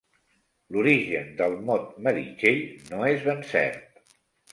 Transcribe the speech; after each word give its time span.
L'origen 0.77 1.29
del 1.41 1.57
mot 1.67 1.83
Meritxell 2.07 2.63
no 2.95 3.03
és 3.11 3.27
ben 3.29 3.45
cert. 3.51 4.01